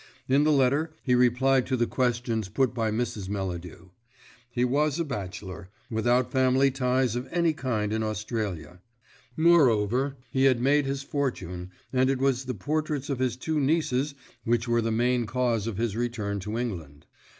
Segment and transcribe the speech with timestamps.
[0.27, 3.29] In the letter he replied to the questions put by Mrs.
[3.29, 3.89] Melladew.
[4.49, 8.79] He was a bachelor, without family ties of any kind in Australia.
[9.37, 14.15] Moreover, he had made his fortune, and it was the portraits of his two nieces
[14.43, 17.05] which were the main cause of his return to England.